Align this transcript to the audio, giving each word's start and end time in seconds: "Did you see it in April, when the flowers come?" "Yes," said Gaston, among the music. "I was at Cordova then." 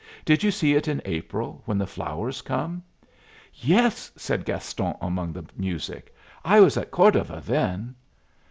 "Did 0.25 0.41
you 0.41 0.49
see 0.49 0.73
it 0.73 0.87
in 0.87 0.99
April, 1.05 1.61
when 1.65 1.77
the 1.77 1.85
flowers 1.85 2.41
come?" 2.41 2.81
"Yes," 3.53 4.11
said 4.15 4.45
Gaston, 4.45 4.95
among 4.99 5.31
the 5.31 5.45
music. 5.55 6.11
"I 6.43 6.59
was 6.59 6.75
at 6.75 6.89
Cordova 6.89 7.39
then." 7.45 7.93